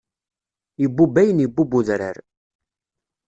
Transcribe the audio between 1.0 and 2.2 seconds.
ayen ibubb udrar.